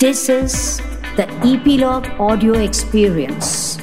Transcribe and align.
This 0.00 0.28
is 0.28 0.80
the 1.16 1.26
Epilogue 1.42 2.06
Audio 2.20 2.52
Experience. 2.52 3.78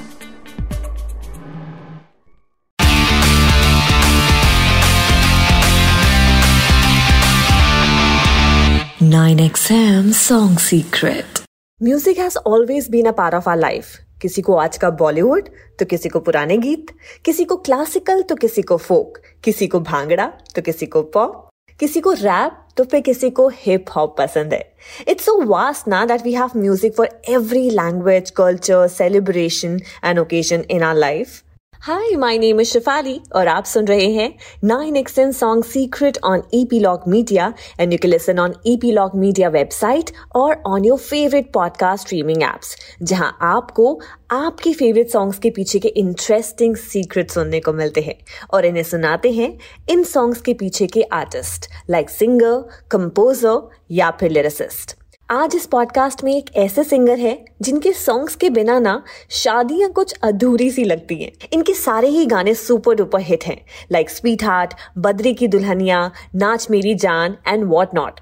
Nine 9.02 9.40
XM 9.40 10.14
Song 10.14 10.58
Secret. 10.58 11.44
Music 11.82 12.16
has 12.16 12.38
always 12.38 12.88
been 12.88 13.08
a 13.08 13.12
part 13.12 13.34
of 13.34 13.46
our 13.46 13.58
life. 13.58 14.00
किसी 14.22 14.42
को 14.42 14.56
आज 14.56 14.78
का 14.78 14.90
बॉलीवुड 14.90 15.50
तो 15.80 15.86
किसी 15.86 16.10
को 16.10 16.20
पुराने 16.20 16.58
गीत 16.58 16.96
किसी 17.26 17.46
को 17.46 17.58
क्लासिकल 17.58 18.22
तो 18.22 18.36
किसी 18.36 18.62
को 18.62 18.78
फोक 18.78 19.18
किसी 19.44 19.68
को 19.68 19.80
भांगड़ा 19.80 20.28
तो 20.56 20.62
किसी 20.62 20.86
को 20.86 21.04
पॉप 21.18 21.50
किसी 21.80 22.00
को 22.02 22.12
रैप 22.12 22.62
तो 22.78 22.84
फिर 22.84 23.02
किसी 23.02 23.30
को 23.30 23.48
हिप 23.56 23.86
हॉप 23.96 24.16
पसंद 24.18 24.54
है। 24.54 24.74
इट्स 25.08 25.26
सो 25.26 25.42
वास्ट 25.46 25.88
ना 25.88 26.06
that 26.06 26.22
we 26.24 26.34
have 26.34 26.52
music 26.58 26.96
for 26.98 27.10
every 27.30 27.70
language 27.70 28.30
culture 28.38 28.88
celebration 28.88 29.80
and 30.06 30.20
occasion 30.20 30.64
in 30.70 30.84
our 30.84 30.96
life 30.96 31.42
hi 31.86 32.16
my 32.18 32.38
name 32.38 32.60
is 32.62 32.68
Shifali 32.68 33.20
और 33.36 33.48
आप 33.48 33.66
सुन 33.66 33.88
रहे 33.88 34.06
हैं 34.12 34.28
nine 34.64 34.96
XM 34.96 35.32
song 35.32 35.64
secret 35.64 36.18
on 36.26 36.42
Epilogue 36.54 37.04
Media 37.08 37.54
and 37.80 37.94
you 37.94 38.00
can 38.02 38.12
listen 38.12 38.40
on 38.40 38.54
Epilogue 38.68 39.16
Media 39.16 39.50
website 39.50 40.10
और 40.36 40.56
on 40.66 40.86
your 40.86 40.98
favourite 41.00 41.52
podcast 41.54 42.06
streaming 42.06 42.44
apps 42.44 42.76
जहाँ 43.04 43.32
आपको 43.44 43.94
आपके 44.32 44.74
favourite 44.74 45.12
songs 45.12 45.40
के 45.40 45.50
पीछे 45.50 45.80
के 45.80 45.94
इंटरेस्टिंग 45.98 46.76
सीक्रेट 46.88 47.32
सुनने 47.32 47.60
को 47.60 47.74
मिलते 47.74 48.02
हैं 48.02 48.18
और 48.54 48.66
इन्हें 48.66 48.84
सुनाते 48.86 49.32
हैं 49.32 49.58
इन 49.90 50.04
सॉन्ग्स 50.08 50.42
के 50.42 50.54
पीछे 50.56 50.88
के 50.88 51.04
आर्टिस्ट 51.14 51.70
लाइक 51.90 52.10
सिंगर 52.10 52.60
कंपोजर 52.92 53.62
या 53.92 54.12
फिर 54.20 54.32
लिरिसिस्ट 54.32 54.98
आज 55.30 55.56
इस 55.56 55.66
पॉडकास्ट 55.66 56.24
में 56.24 56.36
एक 56.36 56.56
ऐसे 56.56 56.84
सिंगर 56.84 57.20
है, 57.20 57.46
जिनके 57.62 57.92
सॉन्ग्स 57.94 58.36
के 58.36 58.50
बिना 58.50 58.80
ना 58.80 59.04
शादियाँ 59.30 59.90
कुछ 59.92 60.14
अधूरी 60.24 60.70
सी 60.72 60.84
लगती 60.84 61.16
हैं। 61.24 61.32
इनके 61.54 61.74
सारे 61.74 62.08
ही 62.08 62.26
गाने 62.26 62.54
सुपर 62.54 62.96
डुपर 62.96 63.20
हिट 63.20 63.44
हैं 63.44 63.58
like 63.92 64.10
sweetheart 64.44 64.74
Badri 64.98 65.34
ki 65.34 65.48
Dulhania, 65.48 66.12
Naach 66.36 66.68
Meri 66.70 66.96
Jaan 66.96 67.38
and 67.48 67.64
what 67.64 67.96
not 67.96 68.20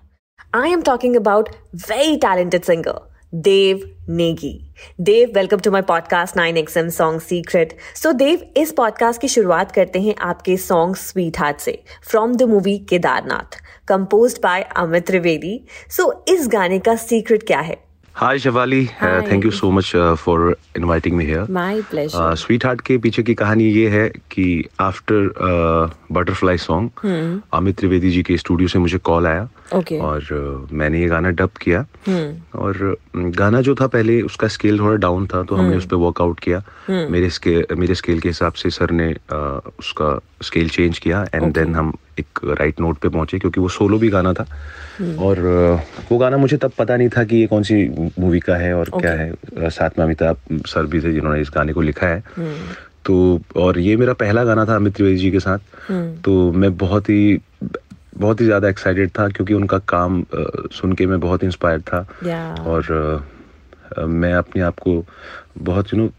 I 0.55 0.71
am 0.71 0.81
talking 0.81 1.15
about 1.15 1.49
very 1.89 2.15
talented 2.17 2.63
singer 2.63 3.12
Dev 3.35 3.81
Negi. 4.09 4.73
Dev 5.01 5.31
welcome 5.35 5.57
to 5.57 5.71
my 5.71 5.81
podcast 5.81 6.37
nine 6.37 6.57
XM 6.57 6.89
song 6.89 7.21
secret 7.21 7.75
so 7.95 8.11
Dev 8.11 8.39
इस 8.57 8.71
podcast 8.71 9.21
की 9.21 9.27
शुरुआत 9.27 9.71
करते 9.71 10.01
हैं 10.01 10.15
आपके 10.21 10.57
song 10.57 10.95
sweet 10.95 11.39
heart 11.39 11.57
से 11.57 11.83
from 12.09 12.35
the 12.35 12.43
movie 12.43 12.77
Kedarnath 12.89 13.57
composed 13.87 14.37
by 14.43 14.61
Amit 14.61 15.07
Trivedi. 15.07 15.59
So 15.89 16.25
इस 16.27 16.47
गाने 16.47 16.79
का 16.79 16.95
सीक्रेट 16.95 17.43
क्या 17.47 17.59
है? 17.59 17.77
Uh, 18.85 19.21
thank 19.27 19.43
you 19.43 19.51
so 19.51 19.69
much 19.71 19.87
uh, 19.95 20.15
for 20.15 20.55
inviting 20.75 21.15
me 21.19 21.25
here. 21.29 21.49
My 21.49 21.81
pleasure 21.81 22.35
sweetheart 22.65 22.81
के 22.81 22.97
पीछे 22.97 23.23
की 23.23 23.33
कहानी 23.33 23.63
ये 23.63 23.87
है 23.89 24.07
कि 24.09 24.45
after 24.79 25.29
butterfly 26.11 26.57
song 26.57 27.41
Amit 27.53 27.77
Trivedi 27.77 28.11
ji 28.11 28.23
के 28.23 28.37
स्टूडियो 28.37 28.67
से 28.67 28.79
मुझे 28.79 28.97
कॉल 28.97 29.27
आया। 29.27 29.49
Okay. 29.73 29.99
और 29.99 30.21
uh, 30.21 30.73
मैंने 30.73 30.99
ये 31.01 31.07
गाना 31.07 31.29
डब 31.29 31.49
किया 31.61 31.85
hmm. 31.85 32.55
और 32.55 32.97
um, 33.17 33.37
गाना 33.37 33.61
जो 33.61 33.75
था 33.75 33.87
पहले 33.87 34.21
उसका 34.21 34.47
स्केल 34.47 34.79
थोड़ा 34.79 34.95
डाउन 34.95 35.27
था 35.27 35.43
तो 35.43 35.55
hmm. 35.55 35.63
हमने 35.63 35.77
उस 35.77 35.85
पर 35.85 35.95
वर्कआउट 35.95 36.39
किया 36.39 36.59
hmm. 36.59 37.09
मेरे 37.11 37.29
स्केल 37.29 37.65
मेरे 37.77 37.95
स्केल 37.95 38.19
के 38.19 38.29
हिसाब 38.29 38.53
से 38.53 38.69
सर 38.69 38.91
ने 38.91 39.13
uh, 39.13 39.61
उसका 39.79 40.19
स्केल 40.43 40.69
चेंज 40.69 40.99
किया 40.99 41.25
एंड 41.33 41.53
देन 41.53 41.75
हम 41.75 41.93
एक 42.19 42.39
राइट 42.59 42.79
नोट 42.79 42.97
पे 42.97 43.09
पहुँचे 43.09 43.39
क्योंकि 43.39 43.59
वो 43.59 43.69
सोलो 43.69 43.97
भी 43.97 44.09
गाना 44.09 44.33
था 44.33 44.45
और 45.19 45.43
uh, 45.79 46.11
वो 46.11 46.17
गाना 46.17 46.37
मुझे 46.37 46.57
तब 46.57 46.71
पता 46.77 46.97
नहीं 46.97 47.09
था 47.09 47.23
कि 47.23 47.37
ये 47.37 47.47
कौन 47.47 47.63
सी 47.63 47.83
मूवी 48.19 48.39
का 48.39 48.55
है 48.55 48.73
और 48.73 48.85
okay. 48.85 49.01
क्या 49.01 49.11
है 49.11 49.69
साथ 49.69 49.99
में 49.99 50.05
अमिताभ 50.05 50.37
सर 50.65 50.85
भी 50.85 51.01
थे 51.01 51.13
जिन्होंने 51.13 51.41
इस 51.41 51.51
गाने 51.55 51.73
को 51.73 51.81
लिखा 51.81 52.07
है 52.07 52.23
तो 53.05 53.41
और 53.57 53.79
ये 53.79 53.95
मेरा 53.97 54.13
पहला 54.13 54.43
गाना 54.43 54.65
था 54.65 54.75
अमित 54.75 54.95
त्रिवेदी 54.95 55.17
जी 55.17 55.31
के 55.31 55.39
साथ 55.39 55.59
तो 56.23 56.51
मैं 56.51 56.77
बहुत 56.77 57.09
ही 57.09 57.39
बहुत 58.17 58.41
ही 58.41 58.45
ज़्यादा 58.45 58.69
एक्साइटेड 58.69 59.09
था 59.09 59.27
क्योंकि 59.29 59.53
उनका 59.53 59.77
काम 59.87 60.23
सुन 60.71 60.93
के 60.93 61.05
मैं 61.05 61.19
बहुत 61.19 61.43
इंस्पायर 61.43 61.81
था। 61.81 62.05
Yeah. 62.25 62.59
और 62.67 63.25
मैं 63.99 64.33
अपने 64.33 64.61
आप 64.61 64.79
को 64.79 65.03
बहुत 65.57 65.93
यू 65.93 65.99
नो 65.99 66.09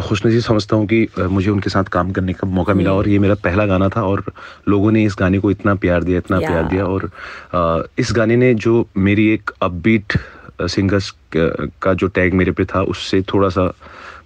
खुशनसीब 0.00 0.40
समझता 0.40 0.76
हूँ 0.76 0.86
कि 0.86 1.06
मुझे 1.20 1.50
उनके 1.50 1.70
साथ 1.70 1.84
काम 1.84 2.10
करने 2.12 2.32
का 2.32 2.46
मौका 2.46 2.74
मिला 2.74 2.92
और 2.92 3.08
ये 3.08 3.18
मेरा 3.18 3.34
पहला 3.34 3.66
गाना 3.66 3.88
था 3.88 4.02
और 4.02 4.24
लोगों 4.68 4.92
ने 4.92 5.04
इस 5.04 5.16
गाने 5.18 5.38
को 5.38 5.50
इतना 5.50 5.74
प्यार 5.74 6.04
दिया 6.04 6.18
इतना 6.18 6.38
प्यार 6.38 6.68
दिया 6.68 6.84
और 6.86 7.10
इस 7.98 8.12
गाने 8.12 8.36
ने 8.36 8.54
जो 8.54 8.86
मेरी 8.96 9.28
एक 9.28 9.50
अपबीट 9.62 10.18
सिंगर्स 10.62 11.12
का 11.36 11.94
जो 11.94 12.06
टैग 12.06 12.34
मेरे 12.34 12.52
पे 12.52 12.64
था 12.64 12.82
उससे 12.82 13.22
थोड़ा 13.22 13.48
सा 13.48 13.72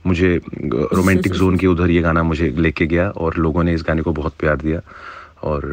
मुझे 0.06 0.40
रोमांटिक 0.54 1.32
जोन 1.32 1.56
के 1.60 1.66
उधर 1.66 1.90
ये 1.90 2.00
गाना 2.02 2.22
मुझे 2.22 2.48
लेके 2.58 2.86
गया 2.86 3.08
और 3.10 3.36
लोगों 3.36 3.64
ने 3.64 3.74
इस 3.74 3.84
गाने 3.88 4.02
को 4.02 4.12
बहुत 4.12 4.34
प्यार 4.38 4.56
दिया। 4.56 4.80
और 5.44 5.64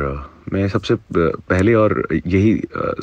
मैं 0.53 0.67
सबसे 0.67 0.95
पहले 1.15 1.73
और 1.73 2.07
यही 2.13 2.53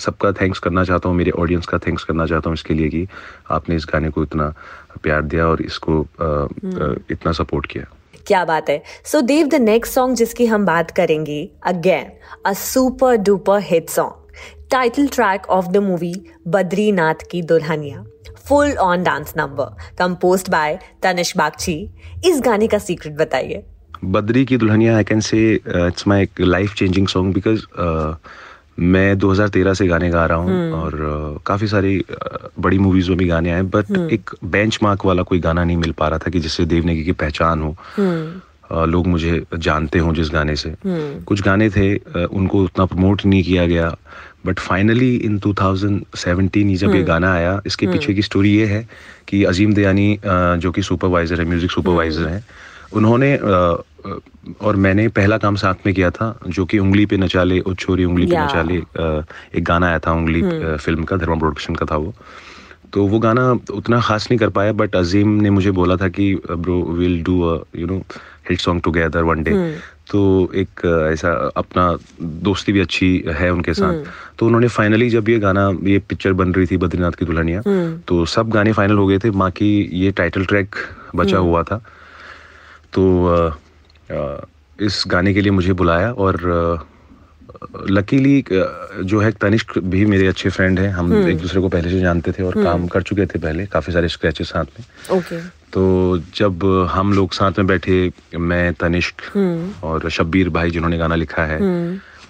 सबका 0.01 0.33
थैंक्स 0.41 0.59
करना 0.59 0.85
चाहता 0.85 1.09
हूँ 1.09 1.17
मेरे 1.17 1.31
ऑडियंस 1.31 1.67
का 1.67 1.79
थैंक्स 1.87 2.05
करना 2.05 2.27
चाहता 2.27 2.51
हूँ 2.51 2.55
इसके 2.55 2.75
लिए 2.75 2.89
कि 2.89 3.07
आपने 3.51 3.77
इस 3.77 3.87
गाने 3.93 4.11
को 4.11 4.23
इतना 4.23 4.53
प्यार 5.03 5.23
दिया 5.23 5.47
और 5.47 5.63
इसको 5.63 6.01
अ, 6.03 6.95
इतना 7.11 7.33
सपोर्ट 7.33 7.67
किया। 7.67 7.85
क्या 8.27 8.45
बात 8.45 8.69
है। 8.71 8.83
So 9.05 9.21
Dev 9.21 9.47
the 9.49 9.55
next 9.55 9.95
song 9.95 10.17
जिसकी 10.17 10.47
हम 10.47 10.67
बात 10.67 10.91
करेंगे 10.91 11.43
again 11.67 12.11
a 12.47 12.53
super 12.53 13.17
duper 13.17 13.61
hit 13.63 13.89
song 13.91 14.69
title 14.71 15.09
track 15.09 15.47
of 15.51 15.69
the 15.69 15.77
movie 15.77 16.15
Badrinath 16.49 17.27
ki 17.31 17.43
Dulhania. 17.43 18.05
Full 18.49 18.73
on 18.79 19.03
dance 19.03 19.33
number 19.37 19.77
composed 19.99 20.49
by 20.51 20.79
Tanish 21.03 21.37
Bagchi 21.37 21.75
इस 22.27 22.41
गाने 22.45 22.67
का 22.67 22.79
सीक्रेट 22.79 23.15
बताइए। 23.17 23.63
Badri 24.05 24.45
ki 24.45 24.57
Dulhania 24.57 24.97
I 24.97 25.05
can 25.05 25.21
say 25.21 25.39
it's 25.55 26.07
my 26.09 26.29
life 26.41 26.75
changing 26.75 27.09
song 27.09 27.35
because 27.35 27.65
मैं 28.81 29.15
2013 29.21 29.75
से 29.77 29.87
गाने 29.87 30.09
गा 30.11 30.25
रहा 30.27 30.39
हूँ 30.39 30.71
और 30.73 30.93
uh, 31.37 31.43
काफ़ी 31.47 31.67
सारी 31.69 31.99
uh, 32.01 32.39
बड़ी 32.61 32.79
मूवीज़ 32.79 33.09
में 33.09 33.17
भी 33.19 33.27
गाने 33.27 33.51
आए 33.53 33.63
बट 33.75 33.91
एक 34.13 34.31
बेंच 34.45 34.79
मार्क 34.83 35.05
वाला 35.07 35.23
कोई 35.23 35.39
गाना 35.39 35.65
नहीं 35.65 35.77
मिल 35.77 35.93
पा 35.99 36.09
रहा 36.09 36.19
था 36.19 36.31
कि 36.31 36.41
जिससे 36.41 36.65
देवनेगी 36.65 37.05
की 37.05 37.13
पहचान 37.13 37.63
हो। 37.63 37.75
uh, 38.01 38.87
लोग 38.89 39.07
मुझे 39.07 39.43
जानते 39.59 39.99
हों 39.99 40.15
जिस 40.15 40.31
गाने 40.33 40.57
से। 40.57 40.75
कुछ 41.27 41.43
गाने 41.43 41.69
थे 41.71 41.95
uh, 41.99 42.17
उनको 42.17 42.63
उतना 42.65 42.85
प्रमोट 42.85 43.27
नहीं 43.27 43.43
किया 43.43 43.67
गया 43.67 43.95
बट 44.47 44.59
फाइनली 44.59 45.15
इन 45.17 45.39
2017 45.47 46.57
ये 46.57 46.77
जब 46.77 46.95
ये 46.95 47.03
गाना 47.13 47.33
आया 47.35 47.61
इसके 47.67 47.87
पीछे 47.87 48.15
की 48.15 48.23
स्टोरी 48.23 48.57
ये 48.57 48.67
है 48.67 48.87
कि 49.29 49.45
अजीम 49.45 49.75
दयानी 49.75 50.17
uh, 50.17 50.57
जो 50.63 50.71
कि 50.73 50.83
सुपरवाइजर 50.83 51.41
है 51.41 51.49
म्यूज़िक 51.49 51.71
सुपरवाइजर 51.71 52.29
हैं 52.29 52.45
उन्होंने 52.93 53.35
अ, 53.37 53.83
और 54.61 54.77
मैंने 54.77 55.07
पहला 55.09 55.39
काम 55.39 55.57
साथ 55.57 55.87
में 55.87 55.95
किया 55.95 56.11
था 56.11 56.35
जो 56.49 56.65
कि 56.65 56.79
उंगली 56.79 57.07
पे 57.07 57.17
नचाले 57.17 57.59
और 57.61 57.75
छोरी 57.75 58.05
उंगली 58.05 58.27
पे 58.27 58.37
नचाले 58.37 58.77
एक 59.59 59.65
गाना 59.65 59.89
आया 59.89 59.99
था 59.99 60.13
उंगली 60.13 60.43
फ़िल्म 60.77 61.05
का 61.05 61.17
धर्मा 61.17 61.37
प्रोडक्शन 61.37 61.75
का 61.75 61.87
था 61.91 61.97
वो। 61.97 62.15
तो 62.93 63.05
वो 63.07 63.19
गाना 63.19 63.51
उतना 63.73 64.01
खास 64.01 64.27
नहीं 64.31 64.39
कर 64.39 64.49
पाया 64.51 64.73
बट 64.73 64.97
अजीम 64.97 65.29
ने 65.43 65.51
मुझे 65.51 65.71
बोला 65.71 65.97
था 65.97 66.09
कि 66.11 66.35
bro 66.51 66.83
will 66.93 67.23
do 67.25 67.41
a 67.43 67.63
you 67.77 67.87
know 67.87 67.99
hit 68.51 68.61
song 68.61 68.83
together 68.85 69.23
one 69.23 69.43
day 69.43 69.55
तो 70.11 70.21
एक 70.55 70.81
ऐसा 71.13 71.31
अपना 71.57 71.85
दोस्ती 72.21 72.73
भी 72.73 72.81
अच्छी 72.81 73.13
है 73.29 73.51
उनके 73.53 73.75
साथ। 73.75 74.05
तो 74.39 74.47
उन्होंने 74.47 74.69
फाइनली 74.69 75.09
जब 75.11 75.29
ये 75.29 75.39
गाना 75.39 75.71
ये 75.85 75.99
पिक्चर 76.09 76.33
बन 76.33 76.53
रही 76.55 76.67
थी 76.67 76.77
बद्रीनाथ 76.77 77.13
की 77.13 77.27
दुल्हनिया 77.27 77.63
तो 78.09 78.25
सब 78.27 78.51
गाने 78.51 78.73
फाइनल 78.73 78.99
हो 78.99 79.07
गए 79.07 79.19
थे 79.19 79.31
बाकी 79.31 79.71
ये 80.03 80.11
टाइटल 80.13 80.45
ट्रैक 80.45 80.75
बचा 81.17 81.39
हुआ 81.39 81.63
था। 81.63 81.83
तो 82.93 83.03
इस 84.79 85.03
गाने 85.07 85.35
के 85.35 85.41
लिए 85.41 85.53
मुझे 85.53 85.73
बुलाया 85.73 86.13
और 86.13 86.89
लकीली 87.91 88.45
जो 89.05 89.21
है 89.21 89.31
तनिष्क 89.33 89.79
भी 89.79 90.05
मेरे 90.07 90.27
अच्छे 90.27 90.51
फ्रेंड 90.51 90.79
हैं। 90.81 90.91
हम 90.93 91.13
एक 91.29 91.39
दूसरे 91.39 91.61
को 91.61 91.69
पहले 91.69 91.91
से 91.91 92.01
जानते 92.01 92.33
थे 92.33 92.43
और 92.43 92.63
काम 92.65 92.87
कर 92.87 93.03
चुके 93.03 93.27
थे 93.27 93.39
पहले 93.39 93.67
काफ़ी 93.67 93.93
सारे 93.93 94.09
स्क्रैचेस 94.09 94.49
साथ 94.49 94.79
में। 94.79 95.19
ओके। 95.19 95.41
तो 95.73 95.83
जब 96.35 96.65
हम 96.91 97.13
लोग 97.13 97.33
साथ 97.33 97.59
में 97.59 97.67
बैठे 97.67 98.11
मैं 98.37 98.73
तनिष्क 98.75 99.37
और 99.85 100.09
शब्बीर 100.11 100.49
भाई 100.49 100.71
जिन्होंने 100.71 100.99
गाना 100.99 101.15
लिखा 101.15 101.45
है 101.45 101.59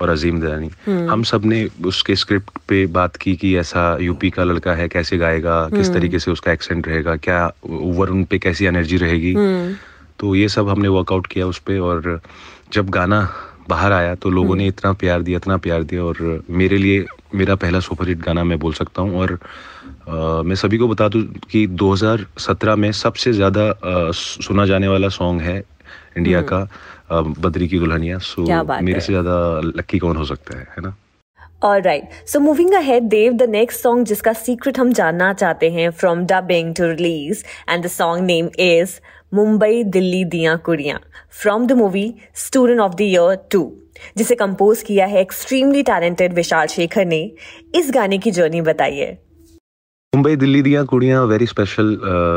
और 0.00 0.08
अजीम 0.08 0.40
दयानी 0.40 0.70
हम 1.06 1.22
सबने 1.22 1.66
उसके 1.84 2.16
स्क्रिप्ट 2.16 2.58
पे 2.68 2.84
बात 2.88 3.16
की 3.16 3.34
कि 3.36 3.56
ऐसा 3.58 3.96
यूपी 4.00 4.30
का 4.30 4.44
लड़का 4.44 4.74
है 4.74 4.88
कैसे 4.88 5.18
गाएगा 5.18 5.68
किस 5.68 5.92
तरीके 5.94 6.18
से 6.18 6.30
उसका 6.30 6.52
एक्सेंट 6.52 6.88
रहेगा 6.88 7.16
क्या 7.16 7.40
ओवर 7.64 8.10
उन 8.10 8.24
पे 8.24 8.38
कैसी 8.38 8.66
एनर्जी 8.66 8.96
रहेगी। 8.96 9.34
तो 10.20 10.34
ये 10.34 10.48
सब 10.48 10.68
हमने 10.68 10.88
वर्कआउट 10.88 11.26
किया 11.26 11.46
उस 11.46 11.58
पर 11.68 11.78
और 11.90 12.20
जब 12.72 12.88
गाना 12.98 13.20
बाहर 13.68 13.92
आया 13.92 14.14
तो 14.22 14.30
लोगों 14.30 14.54
ने 14.56 14.66
इतना 14.66 14.92
प्यार 15.00 15.22
दिया 15.22 15.36
इतना 15.36 15.56
प्यार 15.66 15.82
दिया 15.90 16.04
और 16.04 16.42
मेरे 16.60 16.78
लिए 16.78 17.04
मेरा 17.40 17.54
पहला 17.64 17.80
सुपरहिट 17.88 18.18
गाना 18.22 18.44
मैं 18.44 18.58
बोल 18.58 18.72
सकता 18.74 19.02
हूँ 19.02 19.18
और 19.20 19.32
अ, 19.32 20.42
मैं 20.44 20.54
सभी 20.54 20.78
को 20.78 20.88
बता 20.88 21.08
दूँ 21.08 21.22
कि 21.50 21.66
2017 21.82 22.76
में 22.76 22.90
सबसे 22.92 23.32
ज़्यादा 23.32 23.72
सुना 24.20 24.66
जाने 24.66 24.88
वाला 24.88 25.08
सॉन्ग 25.18 25.40
है 25.42 25.58
इंडिया 26.16 26.40
का 26.52 26.60
अ, 27.10 27.20
बद्री 27.20 27.68
की 27.68 27.78
दुल्हनिया। 27.78 28.18
सो 28.18 28.44
मेरे 28.82 29.00
से 29.00 29.12
ज़्यादा 29.12 29.60
लक्की 29.76 29.98
कौन 29.98 30.16
हो 30.16 30.24
सकता 30.24 30.58
है 30.58 30.66
है 30.76 30.82
ना? 30.82 30.94
All 31.68 31.82
right. 31.86 32.04
So 32.32 32.40
moving 32.40 32.70
ahead, 32.76 33.08
Dave, 33.14 33.34
the 33.40 33.46
next 33.54 33.82
song 33.86 34.04
जिसका 34.10 34.32
secret 34.42 34.78
हम 34.78 34.92
जानना 34.98 35.32
चाहते 35.32 35.70
हैं 35.70 35.88
from 36.02 36.22
dubbing 36.26 36.70
to 36.78 36.86
release 36.92 37.42
and 37.68 37.84
the 37.88 37.92
song 37.96 38.22
name 38.30 38.48
is 38.66 38.94
Mumbai 39.34 39.82
Delhi 39.84 40.24
Diyan 40.24 40.56
Kudiyan. 40.58 41.00
From 41.42 41.66
the 41.66 41.72
movie 41.72 42.14
Student 42.34 42.80
of 42.80 42.94
the 42.94 43.00
Year 43.00 43.36
two 43.50 43.62
जिसे 44.18 44.34
compose 44.34 44.82
किया 44.82 45.06
है 45.06 45.20
extremely 45.20 45.82
talented 45.82 46.34
Vishal 46.34 46.66
Shekhar 46.66 47.04
ने 47.04 47.20
इस 47.74 47.90
गाने 47.94 48.18
की 48.18 48.30
जर्नी 48.30 48.60
बताई 48.60 48.96
है 48.96 49.12
Mumbai 50.12 50.36
Delhi 50.36 50.62
Diya 50.62 50.82
Kudiyan 50.84 51.24
very 51.26 51.46
special 51.46 51.96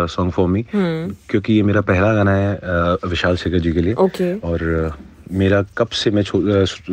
song 0.09 0.31
for 0.31 0.47
me 0.47 0.65
क्योंकि 0.73 1.53
ये 1.53 1.63
मेरा 1.63 1.81
पहला 1.81 2.13
गाना 2.13 2.35
है 2.35 2.57
uh, 2.57 3.09
विशाल 3.09 3.35
शेखर 3.35 3.59
जी 3.59 3.71
के 3.71 3.81
लिए। 3.81 3.93
Okay. 3.93 4.31
और 4.43 4.59
uh, 4.77 5.12
मेरा 5.31 5.61
कब 5.77 5.87
से 5.87 6.11
मैं 6.11 6.23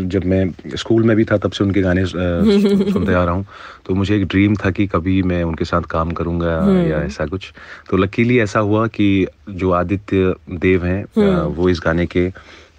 जब 0.08 0.24
मैं 0.24 0.76
स्कूल 0.76 1.02
में 1.02 1.16
भी 1.16 1.24
था 1.24 1.36
तब 1.36 1.52
से 1.52 1.64
उनके 1.64 1.80
गाने 1.82 2.04
सुनते 2.06 3.14
आ 3.14 3.24
रहा 3.24 3.34
हूँ। 3.34 3.46
तो 3.86 3.94
मुझे 3.94 4.16
एक 4.16 4.26
ड्रीम 4.26 4.54
था 4.54 4.70
कि 4.70 4.86
कभी 4.86 5.22
मैं 5.22 5.42
उनके 5.44 5.64
साथ 5.64 5.82
काम 5.90 6.10
करूँगा 6.10 6.52
या 6.88 7.02
ऐसा 7.02 7.26
कुछ। 7.26 7.52
तो 7.90 7.96
लकीली 7.96 8.38
ऐसा 8.38 8.60
हुआ 8.60 8.86
कि 8.86 9.26
जो 9.50 9.70
आदित्य 9.70 10.34
देव 10.50 10.84
हैं 10.86 11.04
uh, 11.04 11.56
वो 11.56 11.68
इस 11.68 11.80
गाने 11.84 12.06
के 12.06 12.30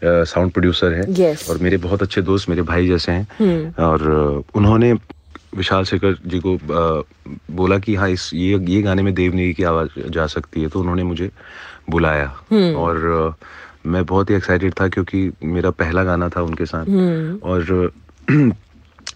साउंड 0.04 0.52
प्रोड्यूसर 0.52 0.94
हैं 0.94 1.08
Yes. 1.16 1.50
और 1.50 1.58
मेरे 1.58 1.78
बहुत 1.78 2.02
अच्छे 2.02 2.22
दोस्त 2.22 2.50
मेरे 2.50 2.62
भाई 2.62 2.88
जैसे 2.88 3.12
हैं। 3.12 3.76
और 3.76 4.00
uh, 4.00 4.58
उन्होंने 4.58 4.94
विशाल 5.58 5.84
शेखर 5.84 6.18
जी 6.26 6.40
को 6.40 6.58
बोला 7.52 7.78
कि 7.80 7.96
हाँ 7.96 8.10
इस 8.10 8.30
ये 8.34 8.60
ये 8.68 8.82
गाने 8.82 9.02
में 9.02 9.14
देवनेरी 9.14 9.54
की 9.54 9.64
आवाज़ 9.64 10.00
जा 10.10 10.28
सकती 10.28 10.62
है। 10.62 10.68
तो 10.68 10.80
उन्होंने 10.80 11.04
मुझे 11.04 11.30
बुलाया। 11.90 12.28
और 12.78 13.36
मैं 13.86 14.06
बहुत 14.06 14.30
ही 14.30 14.36
एक्साइटेड 14.36 14.74
था 14.82 14.88
क्योंकि 14.88 15.32
मेरा 15.44 15.70
पहला 15.70 16.04
गाना 16.04 16.30
था 16.30 16.42
उनके 16.42 16.66
साथ। 16.66 16.86
और 17.44 17.92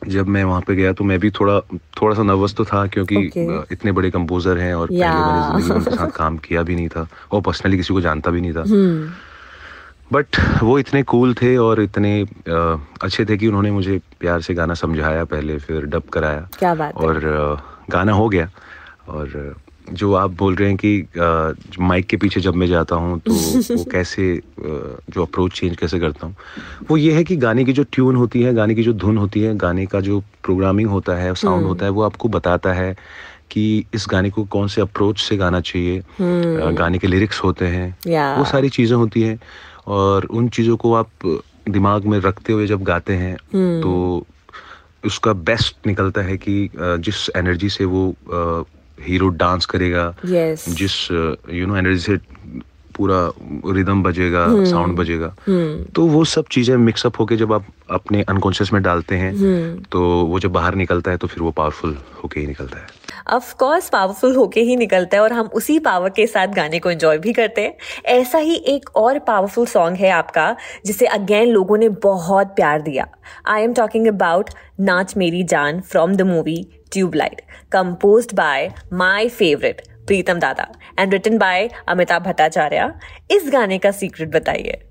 जब 0.07 0.27
मैं 0.27 0.43
वहाँ 0.43 0.61
पे 0.67 0.75
गया 0.75 0.91
तो 0.93 1.03
मैं 1.03 1.19
भी 1.19 1.29
थोड़ा 1.31 1.59
थोड़ा 2.01 2.15
सा 2.15 2.23
नर्वस 2.23 2.53
तो 2.55 2.65
था 2.65 2.85
क्योंकि 2.87 3.15
Okay. 3.15 3.71
इतने 3.71 3.91
बड़े 3.91 4.09
कंपोजर 4.11 4.57
हैं 4.57 4.73
और 4.75 4.87
yeah. 4.87 5.01
पहले 5.01 5.21
मैंने 5.25 5.41
ज़िंदगी 5.47 5.69
में 5.69 5.75
उनके 5.75 5.95
साथ 5.95 6.11
काम 6.17 6.37
किया 6.37 6.63
भी 6.63 6.75
नहीं 6.75 6.87
था 6.89 7.07
और 7.31 7.41
पर्सनली 7.41 7.77
किसी 7.77 7.93
को 7.93 8.01
जानता 8.01 8.31
भी 8.31 8.41
नहीं 8.41 8.53
था। 8.53 8.63
बट 10.13 10.25
वो 10.63 10.77
इतने 10.79 11.01
कूल 11.03 11.33
थे 11.33 11.55
और 11.57 11.81
इतने 11.81 12.21
अ, 12.21 12.77
अच्छे 13.01 13.25
थे 13.25 13.37
कि 13.37 13.47
उन्होंने 13.47 13.71
मुझे 13.71 13.99
प्यार 14.19 14.41
से 14.41 14.53
गाना 14.53 14.73
समझाया 14.73 15.23
पहले 15.25 15.57
फिर 15.57 15.85
डब 15.85 16.03
कराया। 16.13 16.47
क्या 16.59 16.73
बात 16.75 16.95
और 16.95 17.19
गाना 17.89 18.11
हो 18.11 18.27
गया। 18.29 18.49
और 19.09 19.55
जो 19.91 20.13
आप 20.13 20.31
बोल 20.31 20.55
रहे 20.55 20.67
हैं 20.69 20.77
कि 20.77 21.79
माइक 21.79 22.05
के 22.07 22.17
पीछे 22.17 22.39
जब 22.41 22.55
मैं 22.55 22.67
जाता 22.67 22.95
हूँ 22.95 23.19
तो 23.19 23.33
वो 23.77 23.83
कैसे 23.91 24.41
जो 24.59 25.21
अप्रोच 25.21 25.59
चेंज 25.59 25.75
कैसे 25.77 25.99
करता 25.99 26.27
हूँ 26.27 26.35
वो 26.89 26.97
ये 26.97 27.11
है 27.13 27.23
कि 27.23 27.35
गाने 27.35 27.65
की 27.65 27.73
जो 27.73 27.83
ट्यून 27.91 28.15
होती 28.15 28.41
है 28.41 28.53
गाने 28.53 28.75
की 28.75 28.83
जो 28.83 28.93
धुन 28.93 29.17
होती 29.17 29.41
है 29.41 29.55
गाने 29.57 29.85
का 29.85 29.99
जो 30.01 30.19
प्रोग्रामिंग 30.43 30.89
होता 30.89 31.15
है 31.15 31.33
साउंड 31.35 31.65
होता 31.65 31.85
है 31.85 31.91
वो 31.91 32.01
आपको 32.01 32.29
बताता 32.29 32.73
है 32.73 32.95
कि 33.51 33.63
इस 33.93 34.05
गाने 34.09 34.29
को 34.29 34.43
कौन 34.45 34.67
से 34.67 34.81
अप्रोच 34.81 35.19
से 35.21 35.37
गाना 35.37 35.61
चाहिए 35.61 35.99
अ, 35.99 36.71
गाने 36.71 36.97
के 36.99 37.07
लिरिक्स 37.07 37.43
होते 37.43 37.67
हैं 37.67 37.95
वो 38.37 38.45
सारी 38.45 38.69
चीज़ें 38.69 38.95
होती 38.97 39.21
हैं 39.21 39.39
और 39.87 40.25
उन 40.25 40.47
चीज़ों 40.49 40.77
को 40.77 40.93
आप 40.93 41.09
दिमाग 41.69 42.05
में 42.05 42.19
रखते 42.19 42.53
हुए 42.53 42.67
जब 42.67 42.83
गाते 42.83 43.13
हैं 43.13 43.35
तो 43.81 44.25
उसका 45.05 45.33
बेस्ट 45.33 45.87
निकलता 45.87 46.21
है 46.21 46.37
कि 46.37 46.69
जिस 46.75 47.29
एनर्जी 47.35 47.69
से 47.69 47.85
वो 47.85 48.07
हीरो 48.99 49.27
डांस 49.41 49.65
करेगा 49.65 50.13
Yes. 50.25 50.69
जिस 50.77 51.11
यू 51.11 51.65
नो 51.67 51.75
एनर्जी 51.77 51.99
से 51.99 52.17
पूरा 52.95 53.17
रिदम 53.75 54.03
बजेगा 54.03 54.45
साउंड 54.65 54.97
बजेगा। 54.97 55.27
तो 55.95 56.05
वो 56.07 56.23
सब 56.25 56.45
चीज़ें 56.51 56.75
मिक्सअप 56.79 57.19
होके 57.19 57.37
जब 57.37 57.53
आप 57.53 57.65
अपने 57.91 58.21
अनकॉन्शियस 58.23 58.71
में 58.73 58.81
डालते 58.83 59.15
हैं 59.15 59.33
तो 59.91 60.01
वो 60.25 60.39
जब 60.39 60.51
बाहर 60.51 60.75
निकलता 60.75 61.11
है 61.11 61.17
तो 61.17 61.27
फिर 61.27 61.43
वो 61.43 61.51
पावरफुल 61.51 61.97
होके 62.23 62.39
ही 62.39 62.47
निकलता 62.47 62.79
है। 62.79 62.87
ऑफ़ 63.33 63.53
कोर्स 63.55 63.89
पावरफुल 63.89 64.35
होके 64.35 64.61
ही 64.61 64.75
निकलता 64.75 65.17
है 65.17 65.23
और 65.23 65.33
हम 65.33 65.49
उसी 65.53 65.77
पावर 65.79 66.09
के 66.09 66.27
साथ 66.27 66.47
गाने 66.55 66.79
को 66.79 66.91
एंजॉय 66.91 67.17
भी 67.17 67.33
करते 67.33 67.61
हैं। 67.61 67.73
ऐसा 68.13 68.37
ही 68.37 68.55
एक 68.67 68.89
और 68.95 69.19
पावरफुल 69.27 69.65
सॉन्ग 69.65 69.97
है 69.97 70.09
आपका 70.11 70.55
जिसे 70.85 71.05
अगेन 71.07 71.49
लोगों 71.49 71.77
ने 71.77 71.89
बहुत 72.03 72.55
प्यार 72.55 72.81
दिया। 72.81 73.07
आई 73.47 73.63
am 73.63 73.73
talking 73.73 74.07
about 74.07 74.49
Naach 74.79 75.15
Meri 75.17 75.43
Jaan 75.45 75.81
from 75.81 76.15
the 76.15 76.21
movie 76.21 76.57
Tubelight 76.95 77.41
composed 77.75 78.33
by 78.33 78.69
my 78.93 79.29
favourite 79.29 79.81
Pritam 80.07 80.39
Dada 80.39 80.71
and 80.99 81.13
written 81.13 81.37
by 81.37 81.69
Amitabh 81.87 82.23
Bhattacharya 82.23 82.91
इस 83.31 83.49
गाने 83.53 83.77
का 83.77 83.91
सीक्रेट 83.91 84.29
बताइए। 84.29 84.81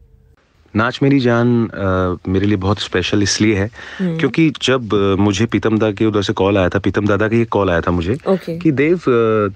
नाच 0.77 0.99
मेरी 1.03 1.19
जान 1.21 1.49
अ, 1.67 2.31
मेरे 2.31 2.47
लिए 2.47 2.57
बहुत 2.57 2.79
स्पेशल 2.81 3.23
इसलिए 3.23 3.57
है 3.57 3.69
क्योंकि 4.01 4.49
जब 4.63 4.95
मुझे 5.21 5.47
पीतम 5.47 5.79
दा 5.79 5.91
के 5.99 6.07
उधर 6.07 6.23
से 6.23 6.33
कॉल 6.33 6.59
आया 6.59 6.69
था 6.69 6.79
पीतम 6.85 7.07
दादा 7.07 7.29
का 7.29 7.37
ये 7.37 7.45
कॉल 7.57 7.71
आया 7.71 7.81
था 7.81 7.91
मुझे 7.91 8.17
Okay. 8.35 8.59
कि 8.63 8.71
देव 8.73 9.01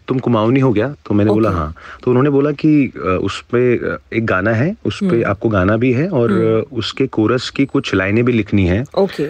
तुम 0.09 0.19
कुमाऊनी 0.19 0.61
हो 0.61 0.73
गया 0.73 0.89
तो 1.07 1.15
मैंने 1.15 1.31
बोला 1.31 1.51
हाँ। 1.51 1.73
तो 2.05 2.11
उन्होंने 2.11 2.31
बोला 2.31 2.51
कि 2.63 2.71
उस 3.23 3.41
पे 3.53 3.63
अ, 3.77 3.97
एक 4.13 4.27
गाना 4.27 4.51
है 4.55 4.75
उस 4.87 4.99
पर 5.03 5.23
आपको 5.31 5.49
गाना 5.49 5.77
भी 5.77 5.93
है 5.93 6.09
और 6.21 6.33
उसके 6.83 7.07
कोरस 7.19 7.51
की 7.57 7.67
कुछ 7.67 7.95
लाइनें 7.95 8.25
भी 8.25 8.33
लिखनी 8.33 8.67
है। 8.67 8.83
ओके 8.99 9.29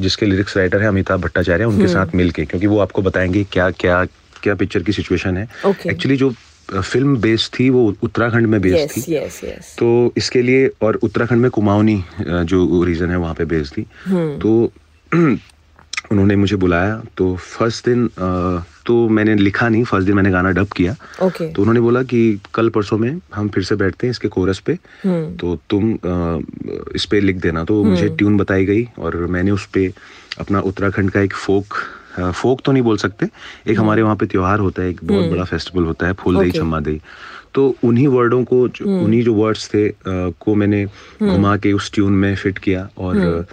जिसके 0.00 0.26
लिरिक्स 0.26 0.56
राइटर 0.56 0.80
है 0.82 0.88
अमिताभ 0.88 1.20
भट्टाचार्य 1.20 1.64
उनके 1.64 1.86
साथ 1.88 2.14
मिलके 2.14 2.44
क्योंकि 2.44 2.66
वो 2.66 2.78
आपको 2.78 3.02
बताएँगे 3.02 3.44
क्या 3.52 3.70
क्या 3.80 4.04
क्या 4.42 4.54
पिक्चर 4.54 4.82
की 4.82 4.92
सिचुएशन 4.92 5.36
है। 5.36 5.48
Okay. 5.66 5.90
एक्चुअली 5.90 6.16
जो 6.16 6.32
फ़िल्म 6.72 7.16
बेस्ड 7.20 7.58
थी 7.58 7.68
वो 7.70 7.82
उत्तराखंड 8.02 8.46
में 8.46 8.60
बेस्ड 8.60 8.78
यस 8.78 9.06
थी। 9.08 9.14
यस 9.14 9.40
यस 9.44 9.74
तो 9.78 10.12
इसके 10.16 10.42
लिए 10.42 10.70
और 10.82 10.96
उत्तराखंड 11.02 11.42
में 11.42 11.50
कुमाऊनी 11.50 12.02
जो 12.20 12.82
रीजन 12.84 13.10
है 13.10 13.16
वहाँ 13.16 13.34
पे 13.34 13.44
बेस्ड 13.44 13.76
थी। 13.76 13.82
hmm. 13.82 14.40
तो 14.42 14.72
उन्होंने 16.12 16.36
मुझे 16.36 16.56
बुलाया। 16.56 17.02
तो 17.16 17.34
फ़र्स्ट 17.36 17.88
दिन 17.88 18.08
तो 18.86 19.08
मैंने 19.08 19.34
लिखा 19.34 19.68
नहीं 19.68 19.84
फ़र्स्ट 19.84 20.06
दिन 20.06 20.16
मैंने 20.16 20.30
गाना 20.30 20.50
डब 20.50 20.68
किया। 20.76 20.94
ओके 21.22 21.52
तो 21.52 21.62
उन्होंने 21.62 21.80
बोला 21.80 22.02
कि 22.02 22.40
कल 22.54 22.68
परसों 22.68 22.98
में 22.98 23.20
हम 23.34 23.48
फिर 23.48 23.64
से 23.64 23.74
बैठते 23.76 24.06
हैं 24.06 24.10
इसके 24.10 24.28
कोरस 24.28 24.58
पे। 24.66 24.74
hmm. 24.74 25.38
तो 25.40 25.58
तुम 25.70 25.92
इस 26.94 27.04
पे 27.10 27.20
लिख 27.20 27.36
देना। 27.36 27.64
तो 27.64 27.80
hmm. 27.80 27.90
मुझे 27.90 28.08
ट्यून 28.08 28.36
बताई 28.36 28.64
गई 28.64 28.88
और 28.98 29.16
मैंने 29.26 29.50
उस 29.50 29.66
पे 29.74 29.92
अपना 30.38 30.60
उत्तराखंड 30.60 31.10
का 31.10 31.20
एक 31.20 31.34
फोक 31.34 31.74
फोक 32.18 32.60
तो 32.64 32.72
नहीं 32.72 32.82
बोल 32.82 32.96
सकते। 32.96 33.26
एक 33.68 33.78
हमारे 33.78 34.02
वहाँ 34.02 34.16
पे 34.16 34.26
त्योहार 34.26 34.58
होता 34.58 34.82
है 34.82 34.90
एक 34.90 35.00
बहुत 35.04 35.24
बड़ा 35.30 35.44
फेस्टिवल 35.44 35.84
होता 35.84 36.06
है 36.06 36.12
फूल 36.12 36.34
दही. 36.38 36.50
चम्मा 36.50 36.80
दही। 36.80 37.00
तो 37.54 37.74
उन्हीं 37.84 38.08
वर्डों 38.08 38.44
को 38.44 38.68
जो- 38.68 38.88
उन्हीं 38.88 39.22
जो 39.22 39.34
वर्ड्स 39.34 39.68
थे 39.74 39.88
को 40.40 40.54
मैंने 40.54 40.86
घुमा 41.22 41.56
के 41.56 41.72
उस 41.72 41.92
ट्यून 41.92 42.12
में 42.12 42.36
फिट 42.36 42.58
किया 42.58 42.88
और 42.98 43.46